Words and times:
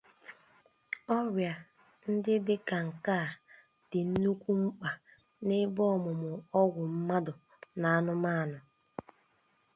Oria 1.17 1.53
ndị 2.11 2.33
dị 2.45 2.55
ka 2.67 2.77
nke 2.87 3.11
a 3.23 3.27
dị 3.89 3.99
nnukwu 4.09 4.51
mkpa 4.63 4.89
n'ebe 5.45 5.81
ọmụmụ 5.95 6.29
ọgwụ 6.59 6.81
mmadụ 6.95 7.33
na 7.81 7.87
anụmanụ. 7.97 8.57